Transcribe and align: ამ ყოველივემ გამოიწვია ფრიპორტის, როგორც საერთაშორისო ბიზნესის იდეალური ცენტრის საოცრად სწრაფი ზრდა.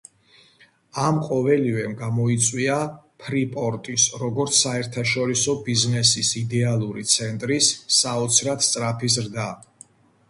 ამ 1.07 1.17
ყოველივემ 1.25 1.91
გამოიწვია 1.99 2.77
ფრიპორტის, 3.25 4.07
როგორც 4.23 4.57
საერთაშორისო 4.63 5.57
ბიზნესის 5.69 6.33
იდეალური 6.43 7.07
ცენტრის 7.17 7.71
საოცრად 8.01 8.69
სწრაფი 8.71 9.13
ზრდა. 9.19 9.49